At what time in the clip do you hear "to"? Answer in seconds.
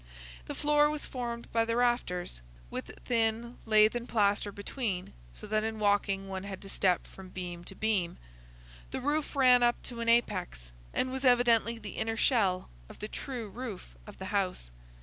6.63-6.69, 7.65-7.75, 9.83-10.01